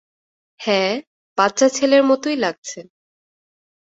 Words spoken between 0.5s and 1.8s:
হ্যাঁ, বাচ্চা